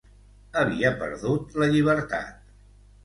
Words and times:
Havia 0.61 0.91
perdut 1.03 1.53
la 1.65 1.69
llibertat. 1.75 2.51